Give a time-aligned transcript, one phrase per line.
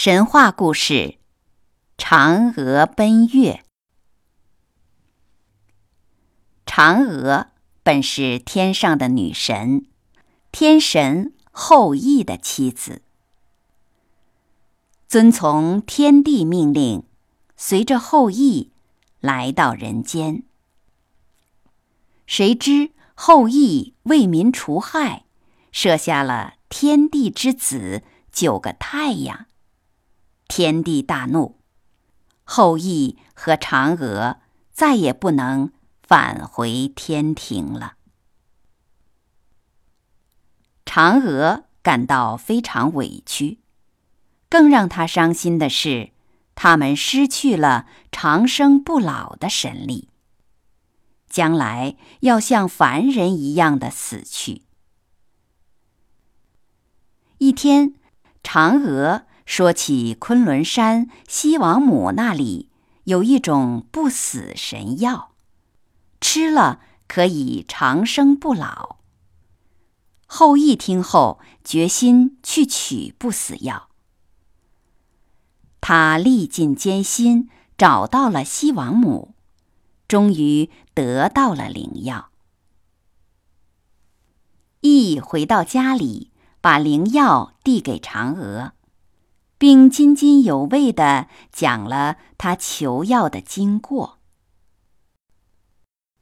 [0.00, 1.18] 神话故事：
[1.96, 3.64] 嫦娥奔月。
[6.64, 7.48] 嫦娥
[7.82, 9.86] 本是天上的女神，
[10.52, 13.02] 天神后羿的妻子，
[15.08, 17.02] 遵从天帝命令，
[17.56, 18.70] 随着后羿
[19.18, 20.44] 来到人间。
[22.24, 25.24] 谁知后羿为民除害，
[25.72, 29.46] 设下了天地之子九个太阳。
[30.48, 31.60] 天帝大怒，
[32.42, 34.38] 后羿和嫦娥
[34.72, 35.70] 再也不能
[36.02, 37.96] 返回天庭了。
[40.86, 43.60] 嫦娥感到非常委屈，
[44.48, 46.12] 更让她伤心的是，
[46.54, 50.08] 他们失去了长生不老的神力，
[51.28, 54.62] 将来要像凡人一样的死去。
[57.36, 57.94] 一天，
[58.42, 59.27] 嫦娥。
[59.48, 62.68] 说起昆仑山西王母那里
[63.04, 65.32] 有一种不死神药，
[66.20, 68.98] 吃了可以长生不老。
[70.26, 73.88] 后羿听后决心去取不死药，
[75.80, 77.48] 他历尽艰辛
[77.78, 79.34] 找到了西王母，
[80.06, 82.28] 终于得到了灵药。
[84.82, 88.74] 羿回到家里，把灵药递给嫦娥。
[89.58, 94.18] 并津津有味地讲了她求药的经过。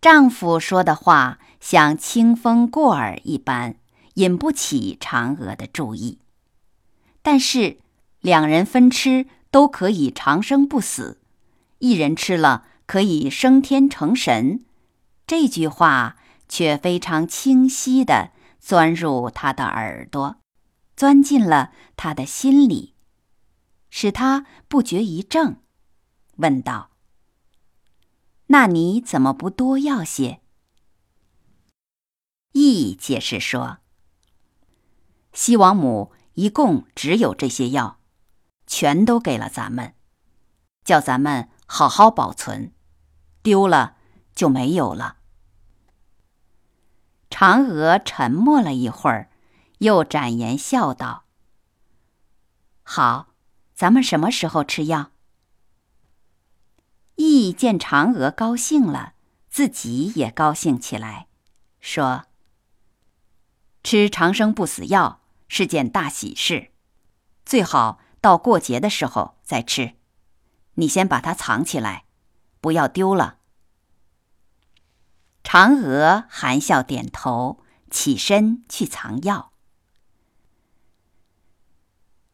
[0.00, 3.76] 丈夫说的话像清风过耳一般，
[4.14, 6.18] 引不起嫦娥的注意。
[7.22, 7.78] 但是
[8.20, 11.20] 两人分吃都可以长生不死，
[11.78, 14.64] 一人吃了可以升天成神，
[15.26, 16.16] 这句话
[16.48, 20.36] 却非常清晰地钻入他的耳朵，
[20.96, 22.94] 钻进了他的心里。
[23.90, 25.56] 使他不觉一怔，
[26.36, 26.90] 问道
[28.46, 30.40] ：“那你怎么不多要些？”
[32.54, 33.78] 羿解释说
[35.32, 37.98] ：“西王母一共只有这些药，
[38.66, 39.94] 全都给了咱们，
[40.84, 42.72] 叫咱们好好保存，
[43.42, 43.96] 丢了
[44.34, 45.18] 就没有了。”
[47.30, 49.30] 嫦娥沉默了一会儿，
[49.78, 51.24] 又展颜笑道
[52.82, 53.26] ：“好。”
[53.80, 55.10] 咱们什么时候吃药？
[57.14, 59.14] 羿见嫦娥高兴了，
[59.48, 61.28] 自己也高兴起来，
[61.80, 62.26] 说
[63.82, 66.72] ：“吃长生不死药是件大喜事，
[67.46, 69.94] 最好到过节的时候再吃。
[70.74, 72.04] 你先把它藏起来，
[72.60, 73.38] 不要丢了。”
[75.42, 79.54] 嫦娥含笑点头，起身去藏药。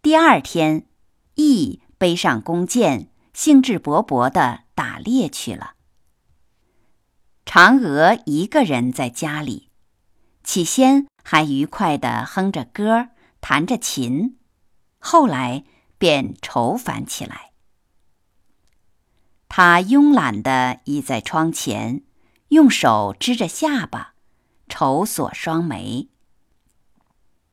[0.03, 0.86] 第二天。
[1.37, 5.75] 羿背上弓箭，兴致勃勃地打猎去了。
[7.45, 9.69] 嫦娥一个人在家里，
[10.43, 13.09] 起先还愉快地哼着歌，
[13.41, 14.37] 弹着琴，
[14.99, 15.65] 后来
[15.99, 17.53] 便愁烦起来。
[19.49, 22.03] 她慵懒地倚在窗前，
[22.49, 24.15] 用手支着下巴，
[24.69, 26.09] 愁锁双眉，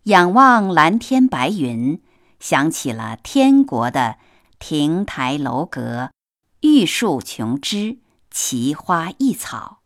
[0.04, 2.02] 仰望蓝天白云。
[2.44, 4.18] 想起了天国的
[4.60, 6.12] 亭台楼阁、
[6.60, 8.00] 玉树琼枝、
[8.30, 9.80] 奇花异草；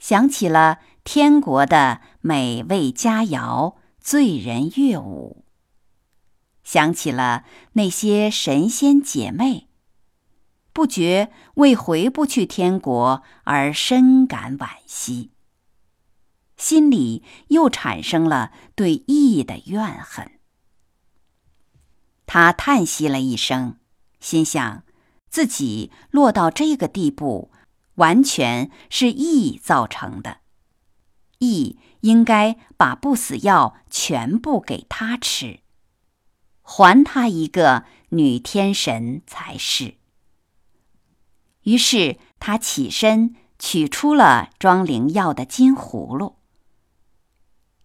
[0.00, 5.44] 想起了天国的美味佳肴、醉人乐舞；
[6.64, 7.44] 想起了
[7.74, 9.68] 那些神仙姐妹，
[10.72, 15.30] 不觉为回不去天国而深感惋惜，
[16.56, 20.39] 心里又产生了对义的怨恨。
[22.32, 23.74] 他叹息了一声，
[24.20, 24.84] 心想：
[25.28, 27.50] 自己落到这个地步，
[27.96, 30.36] 完全是羿造成的。
[31.38, 35.58] 羿应该把不死药全部给他吃，
[36.62, 39.96] 还他一个女天神才是。
[41.64, 46.36] 于是他起身取出了装灵药的金葫芦。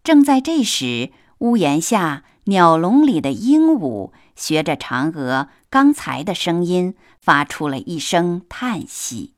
[0.04, 2.24] 正在这时，屋檐下。
[2.46, 9.34] 鸟笼里的鹦鹉学着嫦娥刚才的声音，发出了一声叹息。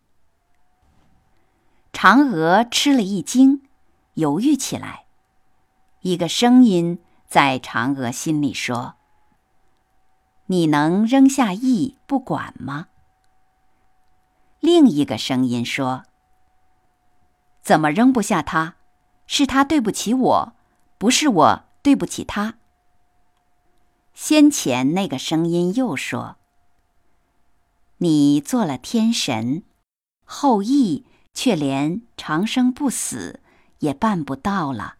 [1.93, 3.61] 嫦娥吃了一惊，
[4.15, 5.05] 犹豫起来。
[6.01, 8.95] 一个声音在嫦娥心里说
[10.47, 12.87] ：“你能扔下羿不管吗？”
[14.59, 16.03] 另一个声音说
[17.63, 18.75] ：“怎么扔不下他？
[19.25, 20.53] 是他对不起我，
[20.97, 22.55] 不是我对不起他。”
[24.27, 26.35] 先前那个声音又说
[27.99, 29.63] ：“你做了天神，
[30.25, 33.39] 后羿却连长生不死
[33.79, 34.97] 也办不到了。”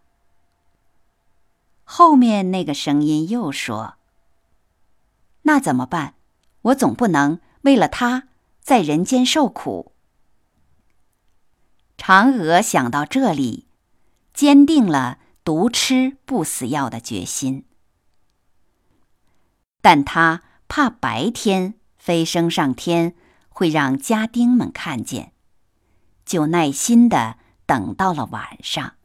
[1.83, 3.95] 后面那个声音又说
[5.43, 6.15] ：“那怎么办？
[6.61, 8.29] 我总不能为了他
[8.61, 9.91] 在人间受苦。”
[11.99, 13.67] 嫦娥想到这里，
[14.33, 17.65] 坚定了独吃不死药的决心。
[19.89, 23.15] 但他怕白天飞升上天
[23.47, 25.31] 会让家丁们看见，
[26.25, 28.95] 就耐心的等到了晚上。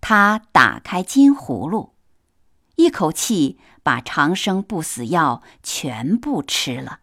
[0.00, 1.94] 他打开金葫芦，
[2.74, 6.98] 一口气把长生不死药全部吃了。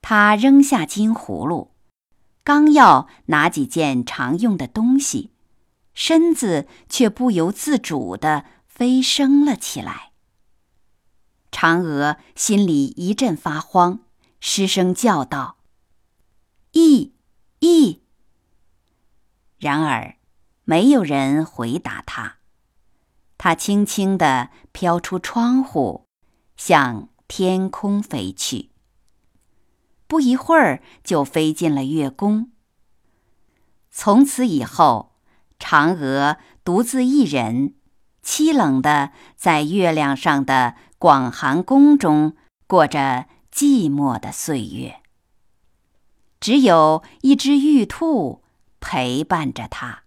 [0.00, 1.72] 他扔下金葫芦，
[2.44, 5.32] 刚要拿几件常用的东西，
[5.92, 10.12] 身子却不由自主的飞升了起来。
[11.56, 14.00] 嫦娥心里一阵发慌，
[14.40, 15.56] 失声叫道
[16.72, 17.14] ：“羿，
[17.60, 18.02] 羿！”
[19.56, 20.16] 然而，
[20.64, 22.36] 没有人回答他。
[23.38, 26.04] 他轻轻地飘出窗户，
[26.58, 28.68] 向天空飞去。
[30.06, 32.50] 不一会儿，就飞进了月宫。
[33.90, 35.14] 从此以后，
[35.58, 37.72] 嫦娥独自一人，
[38.22, 40.74] 凄冷的在月亮上的。
[40.98, 42.34] 广寒宫中
[42.66, 45.02] 过着寂寞的岁月，
[46.40, 48.42] 只有一只玉兔
[48.80, 50.04] 陪伴着他。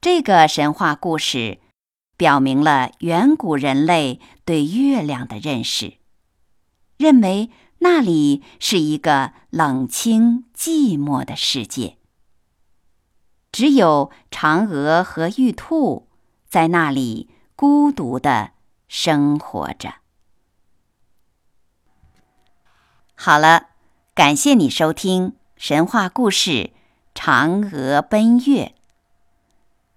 [0.00, 1.58] 这个神话故事
[2.16, 5.98] 表明了远古人类对月亮的认识，
[6.96, 11.98] 认为那里是一个冷清寂寞的世界，
[13.52, 16.08] 只有嫦娥和玉兔
[16.48, 17.28] 在那里。
[17.56, 18.50] 孤独的
[18.86, 19.94] 生活着。
[23.14, 23.68] 好了，
[24.14, 26.50] 感谢你收听神话故事
[27.14, 28.64] 《嫦娥奔月》。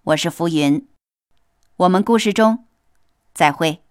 [0.04, 0.88] 我是浮云，
[1.76, 2.66] 我们故事中
[3.34, 3.84] 再会。